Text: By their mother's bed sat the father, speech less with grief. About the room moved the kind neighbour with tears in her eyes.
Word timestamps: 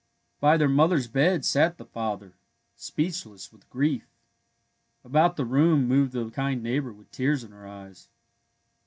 By 0.39 0.57
their 0.57 0.67
mother's 0.67 1.07
bed 1.07 1.45
sat 1.45 1.77
the 1.77 1.85
father, 1.85 2.33
speech 2.75 3.23
less 3.23 3.51
with 3.53 3.69
grief. 3.69 4.07
About 5.03 5.35
the 5.35 5.45
room 5.45 5.87
moved 5.87 6.13
the 6.13 6.31
kind 6.31 6.63
neighbour 6.63 6.91
with 6.91 7.11
tears 7.11 7.43
in 7.43 7.51
her 7.51 7.67
eyes. 7.67 8.09